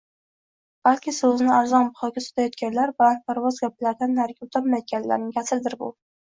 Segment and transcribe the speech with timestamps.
[0.87, 5.97] Balki so`zni arzon bahoga sotayotganlar, balandparvoz gaplardan nariga o`tolmayotganlarning kasridir bu